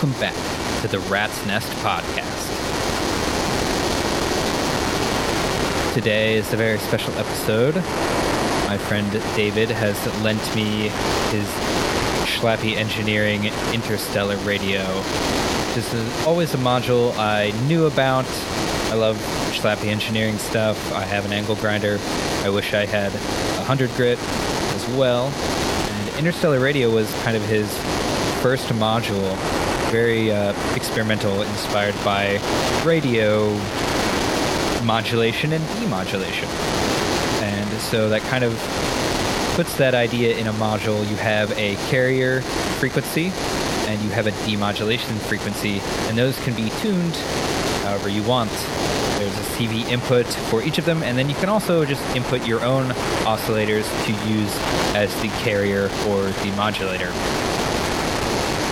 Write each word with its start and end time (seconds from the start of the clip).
Welcome 0.00 0.20
back 0.20 0.82
to 0.82 0.86
the 0.86 1.00
Rat's 1.10 1.44
Nest 1.44 1.68
podcast. 1.82 2.54
Today 5.92 6.36
is 6.36 6.52
a 6.52 6.56
very 6.56 6.78
special 6.78 7.12
episode. 7.14 7.74
My 8.68 8.78
friend 8.78 9.10
David 9.34 9.70
has 9.70 9.96
lent 10.22 10.38
me 10.54 10.90
his 11.32 11.48
Schlappi 12.30 12.76
Engineering 12.76 13.46
Interstellar 13.74 14.36
Radio. 14.46 14.84
This 15.74 15.92
is 15.92 16.26
always 16.28 16.54
a 16.54 16.58
module 16.58 17.12
I 17.18 17.50
knew 17.66 17.86
about. 17.86 18.26
I 18.92 18.94
love 18.94 19.16
Schlappi 19.50 19.86
Engineering 19.86 20.38
stuff. 20.38 20.92
I 20.92 21.02
have 21.02 21.24
an 21.26 21.32
angle 21.32 21.56
grinder. 21.56 21.98
I 22.44 22.50
wish 22.50 22.72
I 22.72 22.86
had 22.86 23.12
a 23.12 23.64
100 23.66 23.90
grit 23.96 24.20
as 24.20 24.88
well. 24.90 25.26
And 25.26 26.18
Interstellar 26.20 26.60
Radio 26.60 26.88
was 26.88 27.12
kind 27.24 27.36
of 27.36 27.42
his 27.46 27.76
first 28.42 28.68
module, 28.68 29.36
very 29.90 30.32
uh, 30.32 30.52
experimental, 30.74 31.42
inspired 31.42 31.94
by 32.04 32.40
radio 32.84 33.50
modulation 34.84 35.52
and 35.52 35.64
demodulation. 35.64 36.48
And 37.42 37.80
so 37.80 38.08
that 38.08 38.22
kind 38.22 38.44
of 38.44 38.52
puts 39.54 39.76
that 39.76 39.94
idea 39.94 40.36
in 40.36 40.46
a 40.46 40.52
module. 40.52 41.08
You 41.08 41.16
have 41.16 41.50
a 41.58 41.74
carrier 41.90 42.42
frequency 42.78 43.32
and 43.88 44.00
you 44.02 44.10
have 44.10 44.26
a 44.26 44.32
demodulation 44.46 45.18
frequency, 45.18 45.80
and 46.08 46.18
those 46.18 46.38
can 46.44 46.54
be 46.54 46.68
tuned 46.80 47.16
however 47.82 48.10
you 48.10 48.22
want. 48.24 48.50
There's 49.18 49.36
a 49.36 49.46
CV 49.56 49.88
input 49.88 50.26
for 50.26 50.62
each 50.62 50.76
of 50.78 50.84
them, 50.84 51.02
and 51.02 51.16
then 51.16 51.28
you 51.28 51.34
can 51.36 51.48
also 51.48 51.84
just 51.86 52.04
input 52.14 52.46
your 52.46 52.62
own 52.62 52.90
oscillators 53.24 53.88
to 54.04 54.12
use 54.30 54.54
as 54.94 55.14
the 55.22 55.28
carrier 55.42 55.84
or 56.06 56.30
the 56.44 56.52
modulator. 56.54 57.10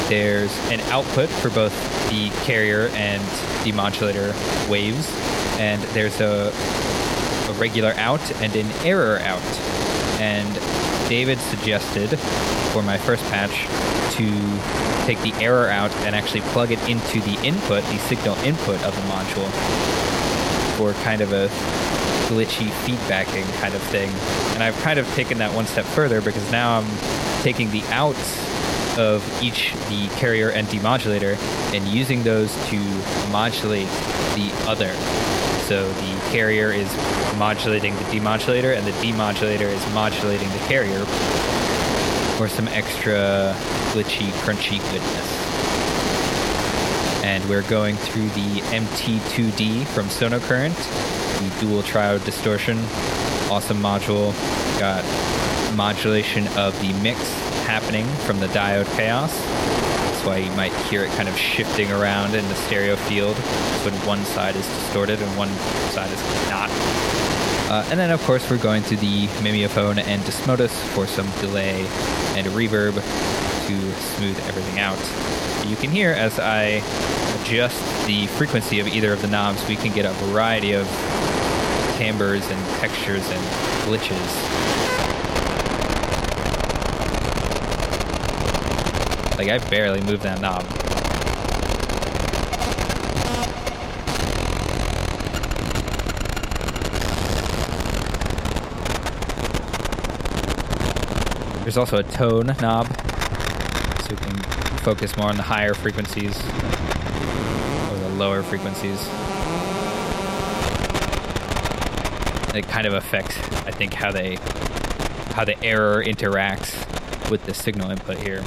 There's 0.08 0.56
an 0.70 0.80
output 0.92 1.28
for 1.28 1.50
both 1.50 1.74
the 2.10 2.30
carrier 2.44 2.88
and 2.94 3.22
the 3.64 3.72
modulator 3.72 4.34
waves, 4.70 5.10
and 5.58 5.82
there's 5.94 6.20
a, 6.20 6.52
a 7.48 7.52
regular 7.54 7.92
out 7.96 8.20
and 8.40 8.54
an 8.54 8.70
error 8.84 9.18
out. 9.18 9.42
And 10.20 10.48
David 11.08 11.40
suggested 11.40 12.18
for 12.72 12.82
my 12.82 12.98
first 12.98 13.24
patch 13.24 13.66
to 14.14 15.06
take 15.06 15.20
the 15.22 15.32
error 15.42 15.68
out 15.68 15.90
and 16.06 16.14
actually 16.14 16.42
plug 16.52 16.70
it 16.70 16.88
into 16.88 17.20
the 17.20 17.34
input, 17.44 17.82
the 17.84 17.98
signal 17.98 18.36
input 18.38 18.80
of 18.84 18.94
the 18.94 19.02
module, 19.02 19.48
for 20.76 20.92
kind 21.02 21.20
of 21.20 21.32
a 21.32 21.48
glitchy 22.28 22.68
feedbacking 22.84 23.44
kind 23.60 23.74
of 23.74 23.82
thing. 23.82 24.10
And 24.54 24.62
I've 24.62 24.76
kind 24.82 24.98
of 24.98 25.06
taken 25.14 25.38
that 25.38 25.52
one 25.52 25.66
step 25.66 25.84
further 25.84 26.20
because 26.20 26.50
now 26.52 26.78
I'm 26.78 27.42
taking 27.42 27.70
the 27.70 27.82
outs 27.88 28.55
of 28.98 29.22
each 29.42 29.72
the 29.88 30.08
carrier 30.16 30.50
and 30.50 30.66
demodulator 30.68 31.36
and 31.74 31.86
using 31.88 32.22
those 32.22 32.54
to 32.68 32.78
modulate 33.30 33.88
the 34.34 34.50
other. 34.66 34.92
So 35.66 35.90
the 35.92 36.30
carrier 36.30 36.70
is 36.70 36.88
modulating 37.36 37.94
the 37.94 38.04
demodulator 38.04 38.76
and 38.76 38.86
the 38.86 38.92
demodulator 38.92 39.68
is 39.68 39.94
modulating 39.94 40.48
the 40.48 40.58
carrier 40.66 41.04
for 42.36 42.48
some 42.48 42.68
extra 42.68 43.54
glitchy, 43.92 44.28
crunchy 44.44 44.78
goodness. 44.92 45.46
And 47.24 47.44
we're 47.48 47.68
going 47.68 47.96
through 47.96 48.28
the 48.28 48.60
MT2D 48.70 49.86
from 49.86 50.06
Sonocurrent, 50.06 50.76
the 51.40 51.66
dual 51.66 51.82
triode 51.82 52.24
distortion. 52.24 52.78
Awesome 53.50 53.78
module. 53.78 54.32
Got 54.78 55.04
modulation 55.74 56.46
of 56.56 56.78
the 56.80 56.92
mix 57.02 57.18
happening 57.66 58.06
from 58.24 58.38
the 58.38 58.46
diode 58.46 58.86
chaos. 58.96 59.36
That's 59.44 60.24
why 60.24 60.38
you 60.38 60.50
might 60.52 60.72
hear 60.88 61.02
it 61.02 61.10
kind 61.10 61.28
of 61.28 61.36
shifting 61.36 61.90
around 61.90 62.34
in 62.34 62.46
the 62.48 62.54
stereo 62.54 62.94
field 62.94 63.36
when 63.84 63.94
one 64.06 64.24
side 64.24 64.54
is 64.54 64.66
distorted 64.66 65.20
and 65.20 65.36
one 65.36 65.50
side 65.90 66.10
is 66.10 66.22
not. 66.48 66.70
Uh, 67.68 67.84
and 67.90 67.98
then, 67.98 68.12
of 68.12 68.22
course, 68.22 68.48
we're 68.48 68.58
going 68.58 68.84
to 68.84 68.96
the 68.96 69.26
Mimeophon 69.42 69.98
and 69.98 70.22
Desmodus 70.22 70.70
for 70.94 71.06
some 71.08 71.28
delay 71.40 71.80
and 72.36 72.46
reverb 72.48 72.94
to 73.66 73.92
smooth 74.14 74.38
everything 74.46 74.78
out. 74.78 74.98
You 75.68 75.74
can 75.74 75.90
hear 75.90 76.12
as 76.12 76.38
I 76.38 76.80
adjust 77.42 78.06
the 78.06 78.28
frequency 78.28 78.78
of 78.78 78.86
either 78.86 79.12
of 79.12 79.20
the 79.20 79.28
knobs, 79.28 79.66
we 79.68 79.74
can 79.74 79.92
get 79.92 80.04
a 80.04 80.12
variety 80.26 80.72
of 80.74 80.86
timbres 81.96 82.48
and 82.48 82.66
textures 82.78 83.28
and 83.28 83.42
glitches. 83.84 85.05
Like, 89.36 89.48
I 89.48 89.58
barely 89.68 90.00
moved 90.00 90.22
that 90.22 90.40
knob. 90.40 90.64
There's 101.62 101.76
also 101.76 101.98
a 101.98 102.02
tone 102.02 102.46
knob, 102.60 102.86
so 104.02 104.10
you 104.10 104.16
can 104.16 104.36
focus 104.78 105.16
more 105.16 105.28
on 105.28 105.36
the 105.36 105.42
higher 105.42 105.74
frequencies 105.74 106.36
or 107.90 107.98
the 107.98 108.14
lower 108.16 108.42
frequencies. 108.42 109.00
It 112.54 112.68
kind 112.68 112.86
of 112.86 112.94
affects, 112.94 113.36
I 113.66 113.72
think, 113.72 113.94
how 113.94 114.12
they 114.12 114.36
how 115.34 115.44
the 115.44 115.62
error 115.62 116.02
interacts 116.02 117.30
with 117.30 117.44
the 117.44 117.52
signal 117.52 117.90
input 117.90 118.18
here. 118.18 118.42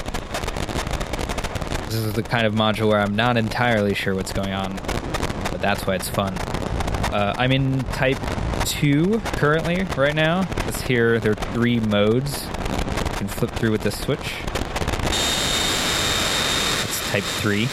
This 1.90 1.98
is 1.98 2.12
the 2.12 2.22
kind 2.22 2.46
of 2.46 2.54
module 2.54 2.90
where 2.90 3.00
I'm 3.00 3.16
not 3.16 3.36
entirely 3.36 3.94
sure 3.94 4.14
what's 4.14 4.32
going 4.32 4.52
on, 4.52 4.76
but 5.50 5.60
that's 5.60 5.84
why 5.88 5.96
it's 5.96 6.08
fun. 6.08 6.34
Uh, 7.12 7.34
I'm 7.36 7.50
in 7.50 7.80
type 7.80 8.16
2 8.66 9.20
currently, 9.24 9.82
right 9.96 10.14
now. 10.14 10.46
Let's 10.66 10.82
hear 10.82 11.18
there 11.18 11.32
are 11.32 11.34
three 11.34 11.80
modes. 11.80 12.44
You 12.44 13.16
can 13.16 13.26
flip 13.26 13.50
through 13.50 13.72
with 13.72 13.82
this 13.82 13.98
switch. 13.98 14.36
That's 16.78 17.10
type 17.10 17.24
3. 17.24 17.66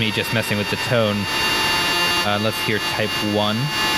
Me 0.00 0.10
just 0.10 0.32
messing 0.32 0.56
with 0.56 0.70
the 0.70 0.76
tone. 0.76 1.16
Uh, 2.24 2.38
let's 2.40 2.58
hear 2.62 2.78
type 2.78 3.10
1. 3.34 3.89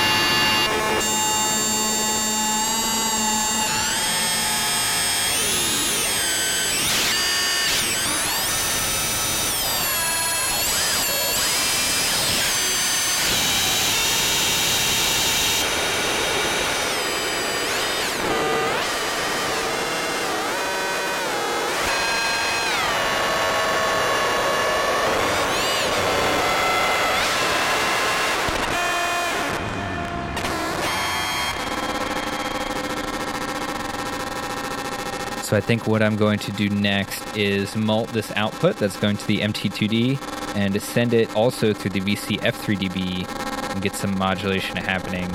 So 35.53 35.59
I 35.59 35.61
think 35.61 35.87
what 35.87 36.01
I'm 36.01 36.17
going 36.17 36.39
to 36.39 36.53
do 36.53 36.71
next 36.71 37.37
is 37.37 37.77
mult 37.77 38.09
this 38.09 38.33
output 38.37 38.77
that's 38.77 38.97
going 38.97 39.19
to 39.19 39.27
the 39.27 39.41
MT2D 39.41 40.57
and 40.57 40.81
send 40.81 41.13
it 41.13 41.37
also 41.37 41.75
through 41.75 41.91
the 41.91 42.01
VC 42.01 42.41
F3DB 42.41 43.29
and 43.75 43.83
get 43.83 43.95
some 43.95 44.17
modulation 44.17 44.79
happening 44.79 45.29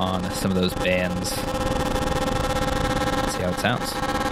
on 0.00 0.28
some 0.32 0.50
of 0.50 0.56
those 0.56 0.74
bands. 0.74 1.36
Let's 3.22 3.36
see 3.36 3.42
how 3.42 3.50
it 3.50 3.60
sounds. 3.60 4.29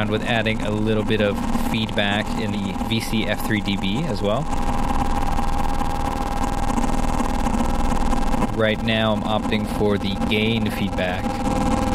Around 0.00 0.10
with 0.10 0.22
adding 0.22 0.62
a 0.62 0.70
little 0.70 1.04
bit 1.04 1.20
of 1.20 1.36
feedback 1.70 2.24
in 2.40 2.52
the 2.52 2.72
VC 2.88 3.26
F3DB 3.26 4.08
as 4.08 4.22
well. 4.22 4.42
Right 8.56 8.82
now, 8.82 9.12
I'm 9.12 9.22
opting 9.22 9.66
for 9.78 9.98
the 9.98 10.14
gain 10.30 10.70
feedback. 10.70 11.22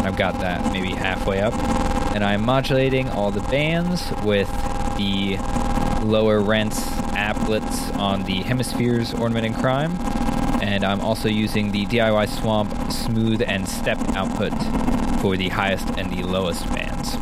I've 0.05 0.17
got 0.17 0.39
that 0.41 0.71
maybe 0.71 0.89
halfway 0.89 1.41
up. 1.41 1.53
And 2.13 2.23
I'm 2.23 2.45
modulating 2.45 3.09
all 3.09 3.31
the 3.31 3.41
bands 3.49 4.13
with 4.23 4.51
the 4.97 5.37
lower 6.05 6.41
rents 6.41 6.85
applets 7.15 7.95
on 7.97 8.23
the 8.23 8.43
hemispheres 8.43 9.15
ornament 9.15 9.47
and 9.47 9.55
crime. 9.55 9.93
And 10.61 10.83
I'm 10.83 11.01
also 11.01 11.27
using 11.27 11.71
the 11.71 11.87
DIY 11.87 12.29
Swamp 12.29 12.91
smooth 12.91 13.41
and 13.41 13.67
step 13.67 13.97
output 14.09 14.53
for 15.21 15.35
the 15.37 15.49
highest 15.49 15.89
and 15.97 16.11
the 16.11 16.21
lowest 16.21 16.67
bands 16.67 17.17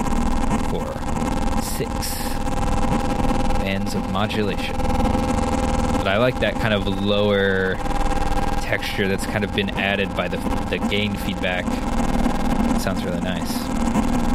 for 0.73 1.61
six 1.61 2.15
bands 3.61 3.93
of 3.93 4.11
modulation. 4.11 4.75
But 4.75 6.07
I 6.07 6.17
like 6.17 6.39
that 6.39 6.55
kind 6.55 6.73
of 6.73 6.87
lower 6.87 7.75
texture 8.63 9.07
that's 9.07 9.25
kind 9.27 9.43
of 9.43 9.53
been 9.53 9.69
added 9.69 10.15
by 10.15 10.27
the, 10.27 10.37
the 10.71 10.79
gain 10.89 11.15
feedback. 11.15 11.65
It 12.75 12.81
sounds 12.81 13.05
really 13.05 13.21
nice. 13.21 14.32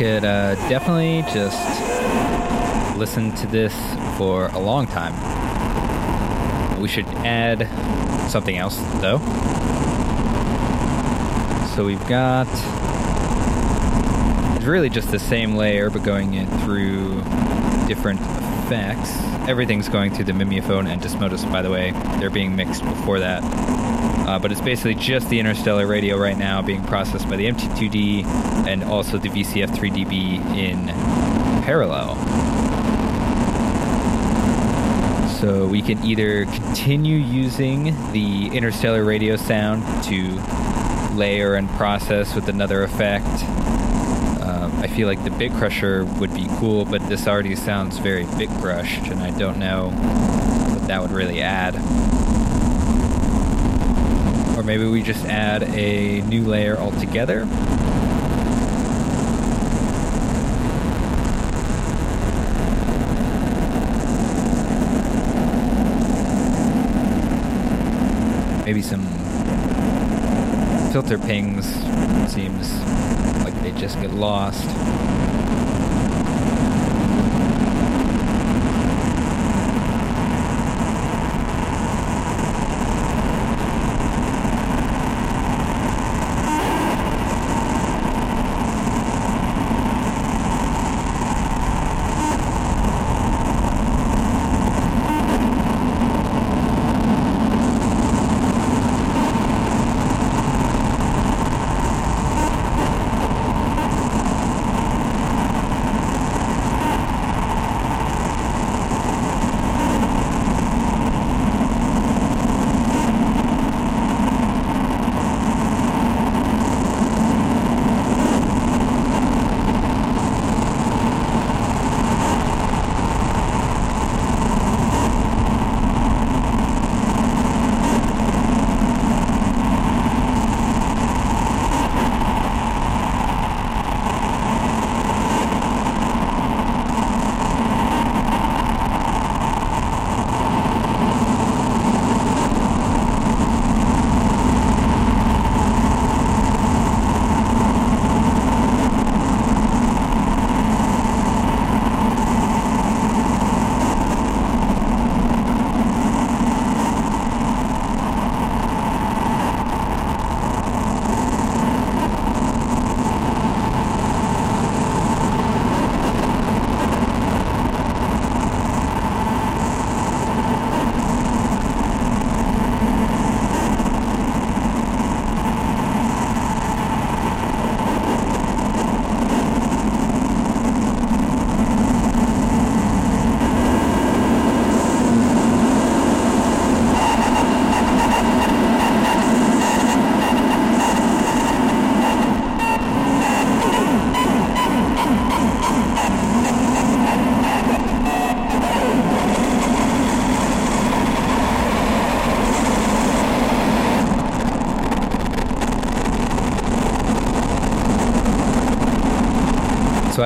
Could 0.00 0.24
uh, 0.24 0.54
definitely 0.70 1.20
just 1.30 1.60
listen 2.96 3.34
to 3.34 3.46
this 3.46 3.74
for 4.16 4.46
a 4.46 4.58
long 4.58 4.86
time. 4.86 5.12
We 6.80 6.88
should 6.88 7.04
add 7.06 7.68
something 8.30 8.56
else, 8.56 8.78
though. 9.02 9.18
So 11.76 11.84
we've 11.84 12.08
got. 12.08 12.48
It's 14.56 14.64
really 14.64 14.88
just 14.88 15.10
the 15.10 15.18
same 15.18 15.54
layer, 15.54 15.90
but 15.90 16.02
going 16.02 16.32
in 16.32 16.46
through 16.60 17.16
different 17.86 18.22
effects. 18.70 19.10
Everything's 19.48 19.88
going 19.88 20.12
through 20.12 20.26
the 20.26 20.32
Mimeophon 20.32 20.86
and 20.86 21.02
Desmodus, 21.02 21.50
by 21.50 21.60
the 21.60 21.70
way. 21.70 21.90
They're 22.20 22.30
being 22.30 22.54
mixed 22.54 22.84
before 22.84 23.18
that. 23.18 23.42
Uh, 23.42 24.38
but 24.38 24.52
it's 24.52 24.60
basically 24.60 24.94
just 24.94 25.28
the 25.28 25.40
interstellar 25.40 25.88
radio 25.88 26.16
right 26.16 26.38
now 26.38 26.62
being 26.62 26.84
processed 26.84 27.28
by 27.28 27.36
the 27.36 27.46
MT2D 27.46 28.24
and 28.68 28.84
also 28.84 29.18
the 29.18 29.28
VCF 29.28 29.70
3DB 29.70 30.56
in 30.56 30.86
parallel. 31.64 32.14
So 35.40 35.66
we 35.66 35.82
can 35.82 36.04
either 36.04 36.44
continue 36.44 37.16
using 37.16 37.84
the 38.12 38.50
interstellar 38.52 39.04
radio 39.04 39.34
sound 39.34 39.82
to 40.04 40.40
layer 41.16 41.54
and 41.54 41.68
process 41.70 42.36
with 42.36 42.48
another 42.48 42.84
effect. 42.84 43.26
Um, 44.50 44.72
I 44.80 44.88
feel 44.88 45.06
like 45.06 45.22
the 45.22 45.30
Bit 45.30 45.52
Crusher 45.52 46.04
would 46.04 46.34
be 46.34 46.48
cool, 46.58 46.84
but 46.84 47.08
this 47.08 47.28
already 47.28 47.54
sounds 47.54 47.98
very 47.98 48.24
bit 48.36 48.48
crushed, 48.48 49.06
and 49.06 49.20
I 49.20 49.30
don't 49.38 49.58
know 49.60 49.90
what 49.90 50.88
that 50.88 51.00
would 51.00 51.12
really 51.12 51.40
add. 51.40 51.76
Or 54.58 54.64
maybe 54.64 54.86
we 54.86 55.04
just 55.04 55.24
add 55.26 55.62
a 55.62 56.22
new 56.22 56.42
layer 56.42 56.76
altogether. 56.76 57.46
Maybe 68.64 68.82
some 68.82 69.06
filter 70.90 71.18
pings 71.18 71.66
seems 72.32 72.68
they 73.62 73.72
just 73.72 74.00
get 74.00 74.10
lost. 74.12 75.29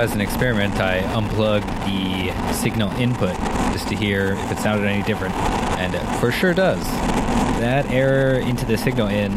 As 0.04 0.12
an 0.12 0.20
experiment, 0.20 0.74
I 0.80 0.98
unplugged 1.14 1.66
the 1.86 2.30
signal 2.52 2.90
input 3.00 3.34
just 3.72 3.88
to 3.88 3.96
hear 3.96 4.34
if 4.34 4.52
it 4.52 4.58
sounded 4.58 4.86
any 4.86 5.02
different, 5.02 5.34
and 5.78 5.94
it 5.94 6.02
for 6.20 6.30
sure 6.30 6.52
does. 6.52 6.84
That 7.60 7.86
error 7.90 8.38
into 8.38 8.66
the 8.66 8.76
signal 8.76 9.08
in 9.08 9.32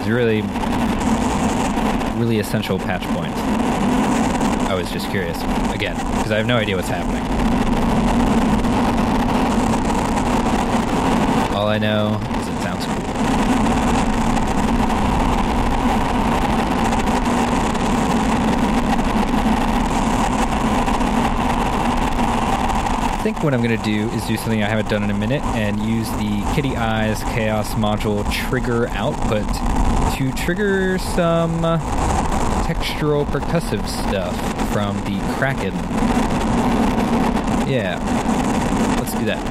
is 0.00 0.08
really, 0.08 0.42
really 2.20 2.40
essential 2.40 2.76
patch 2.76 3.04
point. 3.14 3.32
I 4.68 4.74
was 4.74 4.90
just 4.90 5.08
curious, 5.10 5.40
again, 5.72 5.94
because 6.16 6.32
I 6.32 6.38
have 6.38 6.46
no 6.48 6.56
idea 6.56 6.74
what's 6.74 6.88
happening. 6.88 7.22
All 11.54 11.68
I 11.68 11.78
know 11.78 12.20
is 12.40 12.48
it 12.48 12.62
sounds 12.62 12.84
cool. 12.84 13.06
I 23.08 23.15
think 23.26 23.42
what 23.42 23.52
I'm 23.52 23.60
going 23.60 23.76
to 23.76 23.84
do 23.84 24.08
is 24.10 24.24
do 24.26 24.36
something 24.36 24.62
I 24.62 24.68
haven't 24.68 24.88
done 24.88 25.02
in 25.02 25.10
a 25.10 25.18
minute 25.18 25.42
and 25.56 25.80
use 25.80 26.08
the 26.10 26.48
Kitty 26.54 26.76
Eyes 26.76 27.20
Chaos 27.34 27.74
Module 27.74 28.22
trigger 28.32 28.86
output 28.90 29.42
to 30.16 30.30
trigger 30.44 30.96
some 30.96 31.60
textural 32.68 33.26
percussive 33.26 33.84
stuff 33.88 34.32
from 34.72 34.94
the 34.98 35.18
Kraken. 35.34 35.74
Yeah, 37.68 37.98
let's 39.00 39.12
do 39.18 39.24
that. 39.24 39.42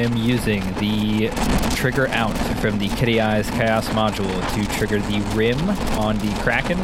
Am 0.00 0.16
using 0.16 0.62
the 0.76 1.28
trigger 1.76 2.08
out 2.08 2.32
from 2.58 2.78
the 2.78 2.88
Kitty 2.88 3.20
Eyes 3.20 3.50
Chaos 3.50 3.86
module 3.90 4.32
to 4.54 4.78
trigger 4.78 4.98
the 4.98 5.20
rim 5.34 5.58
on 5.98 6.16
the 6.20 6.32
Kraken, 6.40 6.78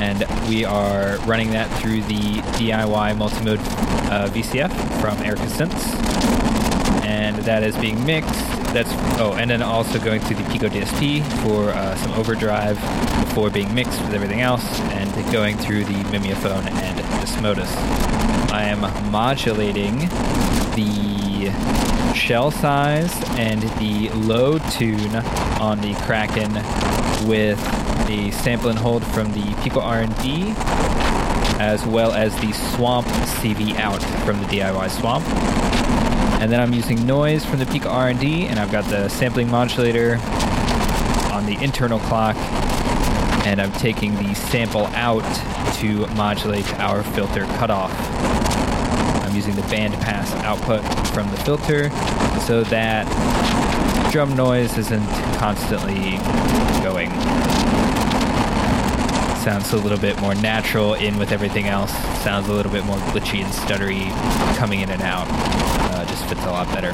and 0.00 0.24
we 0.48 0.64
are 0.64 1.18
running 1.26 1.50
that 1.50 1.68
through 1.80 2.02
the 2.02 2.40
DIY 2.54 3.16
multimode 3.18 3.58
uh, 4.12 4.28
VCF 4.28 4.70
from 5.00 5.18
Erica 5.24 5.46
Synths, 5.46 7.04
and 7.04 7.34
that 7.38 7.64
is 7.64 7.76
being 7.78 8.04
mixed. 8.06 8.32
That's 8.72 8.92
oh, 9.18 9.34
and 9.36 9.50
then 9.50 9.60
also 9.60 9.98
going 9.98 10.20
through 10.20 10.36
the 10.36 10.48
Pico 10.48 10.68
DSP 10.68 11.24
for 11.42 11.70
uh, 11.70 11.96
some 11.96 12.12
overdrive 12.12 12.76
before 13.26 13.50
being 13.50 13.74
mixed 13.74 14.00
with 14.02 14.14
everything 14.14 14.40
else, 14.40 14.78
and 14.92 15.12
going 15.32 15.56
through 15.56 15.82
the 15.82 16.04
Mimeophon 16.12 16.68
and 16.68 17.00
Desmodus. 17.20 17.74
I 18.52 18.62
am 18.62 18.82
modulating 19.10 19.98
the 20.76 21.95
shell 22.16 22.50
size 22.50 23.12
and 23.38 23.60
the 23.78 24.08
low 24.14 24.58
tune 24.70 25.14
on 25.60 25.78
the 25.82 25.94
Kraken 26.06 26.50
with 27.28 27.60
a 28.08 28.30
sample 28.30 28.70
and 28.70 28.78
hold 28.78 29.04
from 29.04 29.30
the 29.32 29.54
Pico 29.62 29.80
R&D 29.80 30.54
as 31.58 31.84
well 31.84 32.12
as 32.12 32.34
the 32.40 32.52
Swamp 32.52 33.06
CV 33.06 33.76
out 33.76 34.02
from 34.24 34.40
the 34.40 34.46
DIY 34.46 34.90
Swamp. 34.90 35.26
And 36.40 36.50
then 36.50 36.58
I'm 36.58 36.72
using 36.72 37.06
noise 37.06 37.44
from 37.44 37.58
the 37.58 37.66
Pico 37.66 37.90
R&D 37.90 38.46
and 38.46 38.58
I've 38.58 38.72
got 38.72 38.84
the 38.86 39.08
sampling 39.08 39.50
modulator 39.50 40.18
on 41.32 41.44
the 41.44 41.58
internal 41.62 41.98
clock 42.00 42.36
and 43.46 43.60
I'm 43.60 43.72
taking 43.72 44.14
the 44.14 44.34
sample 44.34 44.86
out 44.94 45.22
to 45.76 46.06
modulate 46.14 46.72
our 46.80 47.02
filter 47.02 47.44
cutoff 47.58 47.92
using 49.36 49.54
the 49.54 49.62
band 49.62 49.92
pass 49.94 50.32
output 50.44 50.82
from 51.08 51.30
the 51.30 51.36
filter 51.38 51.90
so 52.40 52.64
that 52.64 53.04
drum 54.10 54.34
noise 54.34 54.78
isn't 54.78 55.06
constantly 55.36 56.16
going. 56.82 57.10
Sounds 59.44 59.72
a 59.72 59.76
little 59.76 59.98
bit 59.98 60.18
more 60.20 60.34
natural 60.34 60.94
in 60.94 61.18
with 61.18 61.32
everything 61.32 61.66
else. 61.66 61.92
Sounds 62.22 62.48
a 62.48 62.52
little 62.52 62.72
bit 62.72 62.84
more 62.84 62.96
glitchy 62.96 63.44
and 63.44 63.52
stuttery 63.52 64.10
coming 64.56 64.80
in 64.80 64.90
and 64.90 65.02
out. 65.02 65.26
Uh, 65.28 66.04
just 66.06 66.24
fits 66.26 66.40
a 66.42 66.50
lot 66.50 66.66
better. 66.68 66.92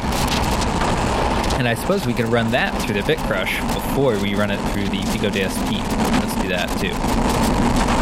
And 1.59 1.69
I 1.69 1.75
suppose 1.75 2.07
we 2.07 2.13
can 2.13 2.29
run 2.31 2.51
that 2.51 2.77
through 2.83 2.95
the 2.95 3.07
Bit 3.07 3.19
Crush 3.21 3.61
before 3.75 4.19
we 4.19 4.35
run 4.35 4.51
it 4.51 4.59
through 4.73 4.89
the 4.89 5.01
Pico 5.13 5.31
DSP. 5.31 5.79
Let's 6.21 6.43
do 6.43 6.49
that 6.49 6.69
too. 6.81 8.02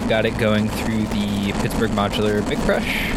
I've 0.00 0.08
got 0.08 0.24
it 0.24 0.38
going 0.38 0.68
through 0.68 1.04
the 1.08 1.52
Pittsburgh 1.60 1.90
Modular 1.90 2.46
Bit 2.48 2.58
Crush, 2.60 3.10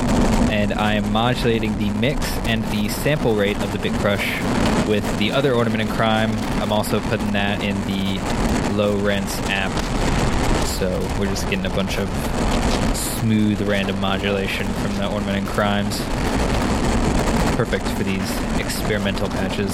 and 0.51 0.73
I 0.73 0.95
am 0.95 1.13
modulating 1.13 1.77
the 1.77 1.89
mix 1.91 2.29
and 2.45 2.61
the 2.65 2.89
sample 2.89 3.35
rate 3.35 3.57
of 3.57 3.71
the 3.71 3.79
Bit 3.79 3.93
Crush 3.93 4.37
with 4.85 5.17
the 5.17 5.31
other 5.31 5.53
Ornament 5.53 5.81
and 5.81 5.89
Crime. 5.89 6.31
I'm 6.61 6.73
also 6.73 6.99
putting 6.99 7.31
that 7.31 7.63
in 7.63 7.79
the 7.87 8.19
Low 8.75 8.97
Rents 8.97 9.33
app, 9.45 9.71
so 10.65 10.89
we're 11.17 11.27
just 11.27 11.49
getting 11.49 11.65
a 11.65 11.69
bunch 11.69 11.97
of 11.97 12.09
smooth 12.95 13.61
random 13.61 13.99
modulation 14.01 14.67
from 14.67 14.93
the 14.97 15.07
Ornament 15.09 15.37
and 15.37 15.47
Crimes. 15.47 15.97
Perfect 17.55 17.87
for 17.87 18.03
these 18.03 18.59
experimental 18.59 19.29
patches. 19.29 19.73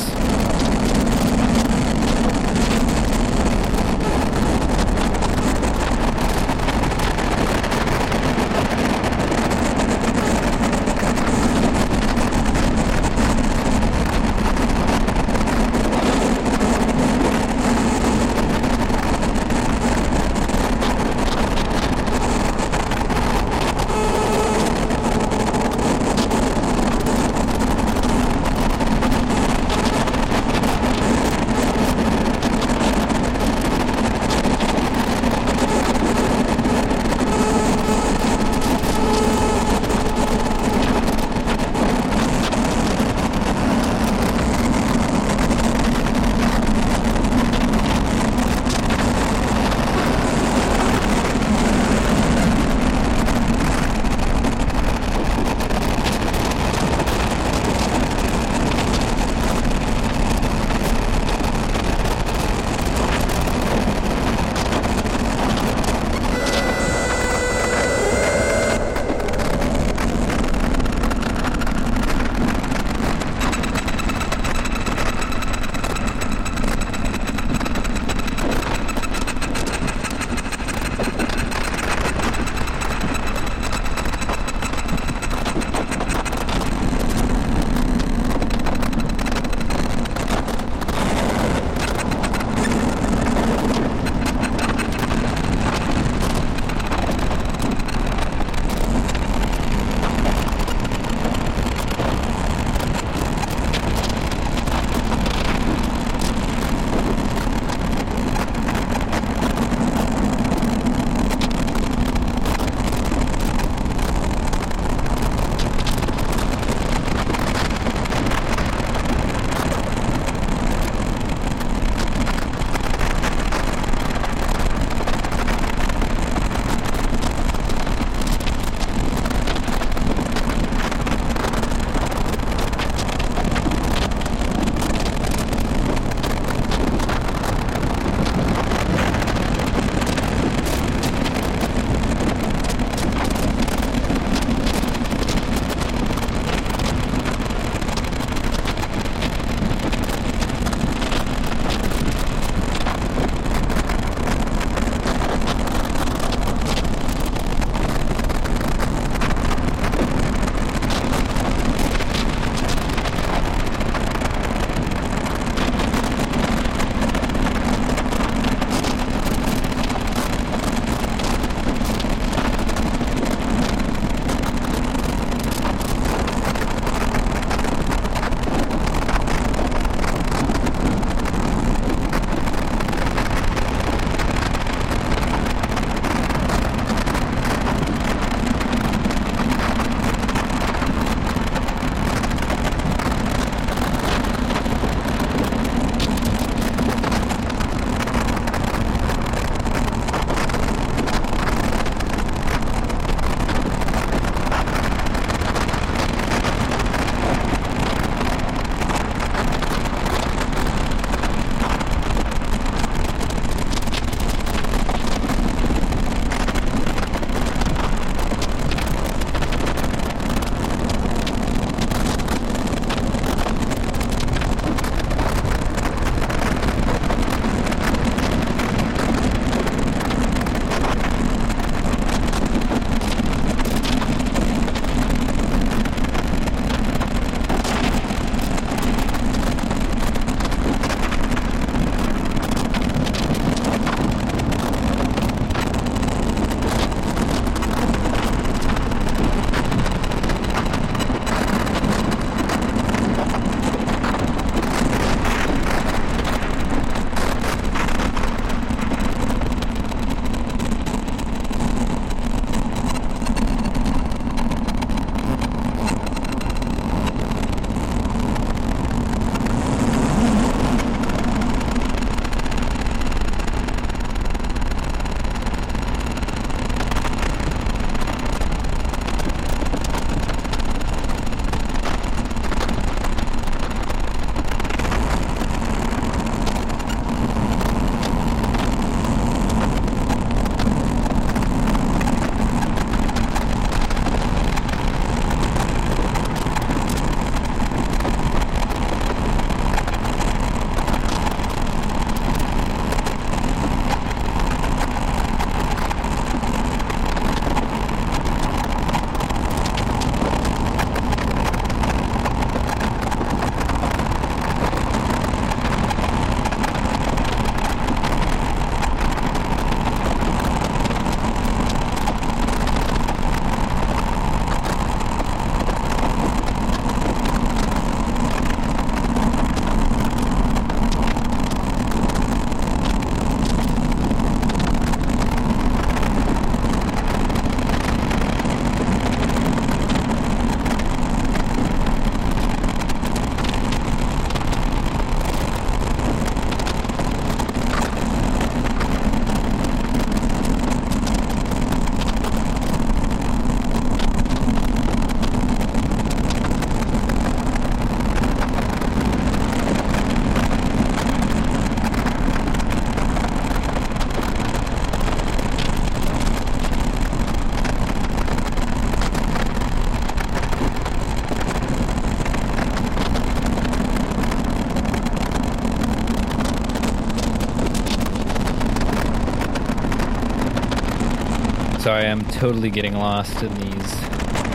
I'm 382.10 382.26
totally 382.26 382.72
getting 382.72 382.96
lost 382.96 383.44
in 383.44 383.54
these 383.54 384.00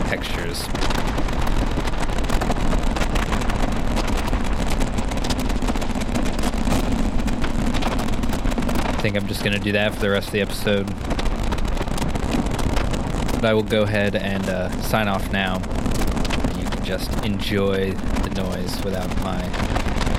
textures. 0.09 0.67
I 8.87 8.97
think 9.01 9.15
I'm 9.15 9.25
just 9.27 9.43
going 9.43 9.55
to 9.55 9.63
do 9.63 9.71
that 9.71 9.93
for 9.93 10.01
the 10.01 10.09
rest 10.09 10.27
of 10.27 10.33
the 10.33 10.41
episode. 10.41 10.87
But 13.35 13.45
I 13.45 13.53
will 13.53 13.63
go 13.63 13.83
ahead 13.83 14.15
and 14.15 14.43
uh, 14.49 14.69
sign 14.81 15.07
off 15.07 15.31
now. 15.31 15.59
You 16.59 16.67
can 16.69 16.83
just 16.83 17.23
enjoy 17.23 17.91
the 17.93 18.29
noise 18.31 18.83
without 18.83 19.09
my 19.21 19.41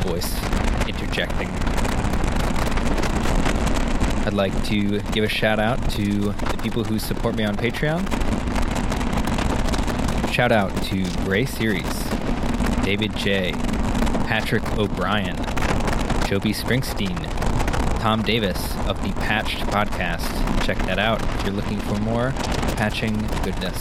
voice 0.04 0.32
interjecting. 0.88 1.65
I'd 4.26 4.32
like 4.32 4.64
to 4.64 5.00
give 5.12 5.22
a 5.22 5.28
shout 5.28 5.60
out 5.60 5.88
to 5.92 6.32
the 6.32 6.58
people 6.60 6.82
who 6.82 6.98
support 6.98 7.36
me 7.36 7.44
on 7.44 7.56
Patreon. 7.56 8.02
Shout 10.32 10.50
out 10.50 10.70
to 10.86 11.04
Gray 11.24 11.46
Series, 11.46 12.10
David 12.84 13.14
J, 13.16 13.52
Patrick 14.26 14.64
O'Brien, 14.76 15.36
Joby 16.26 16.52
Springsteen, 16.52 17.16
Tom 18.00 18.22
Davis 18.22 18.74
of 18.88 19.00
the 19.04 19.12
Patched 19.20 19.60
Podcast. 19.60 20.64
Check 20.66 20.78
that 20.78 20.98
out 20.98 21.22
if 21.22 21.44
you're 21.44 21.54
looking 21.54 21.78
for 21.78 21.94
more 22.00 22.32
patching 22.76 23.16
goodness. 23.44 23.78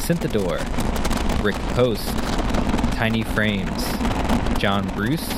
Synthador, 0.00 0.60
Rick 1.44 1.56
Post, 1.74 2.08
Tiny 2.94 3.22
Frames, 3.22 3.84
John 4.58 4.88
Bruce, 4.94 5.28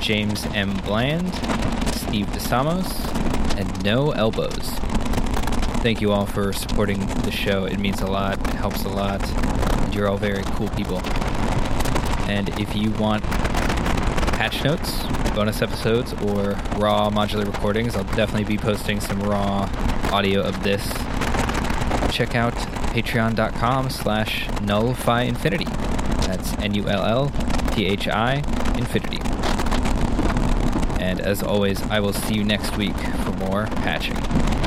James 0.00 0.44
M. 0.54 0.76
Bland, 0.84 1.32
Steve 2.08 2.26
DeSamos, 2.28 2.88
and 3.58 3.84
No 3.84 4.12
Elbows. 4.12 4.70
Thank 5.82 6.00
you 6.00 6.10
all 6.10 6.24
for 6.24 6.54
supporting 6.54 7.06
the 7.06 7.30
show. 7.30 7.66
It 7.66 7.78
means 7.78 8.00
a 8.00 8.06
lot, 8.06 8.38
it 8.48 8.54
helps 8.54 8.84
a 8.84 8.88
lot, 8.88 9.22
and 9.28 9.94
you're 9.94 10.08
all 10.08 10.16
very 10.16 10.42
cool 10.44 10.70
people. 10.70 11.02
And 12.26 12.48
if 12.58 12.74
you 12.74 12.92
want 12.92 13.24
patch 13.24 14.64
notes, 14.64 15.02
bonus 15.34 15.60
episodes, 15.60 16.14
or 16.14 16.52
raw 16.78 17.10
modular 17.10 17.44
recordings, 17.44 17.94
I'll 17.94 18.04
definitely 18.04 18.44
be 18.44 18.56
posting 18.56 19.00
some 19.00 19.22
raw 19.22 19.68
audio 20.10 20.40
of 20.40 20.62
this. 20.62 20.88
Check 22.10 22.34
out 22.34 22.54
patreon.com 22.94 23.90
slash 23.90 24.46
nullphi-infinity. 24.46 25.66
That's 26.26 26.54
N-U-L-L-P-H-I 26.54 28.34
infinity. 28.78 29.37
And 31.08 31.22
as 31.22 31.42
always, 31.42 31.80
I 31.84 32.00
will 32.00 32.12
see 32.12 32.34
you 32.34 32.44
next 32.44 32.76
week 32.76 32.94
for 33.24 33.32
more 33.32 33.64
patching. 33.64 34.57